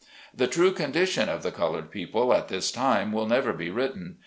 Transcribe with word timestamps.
The 0.33 0.47
true 0.47 0.71
condition 0.71 1.29
of 1.29 1.43
the 1.43 1.51
colored 1.51 1.91
people 1.91 2.33
at 2.33 2.47
this 2.47 2.71
time 2.71 3.11
will 3.11 3.27
never 3.27 3.53
be 3.53 3.69
written. 3.69 4.15